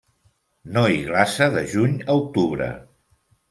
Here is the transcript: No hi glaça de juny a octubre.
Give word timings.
No 0.77 0.85
hi 0.93 0.97
glaça 1.11 1.51
de 1.59 1.63
juny 1.77 1.95
a 2.09 2.19
octubre. 2.25 2.75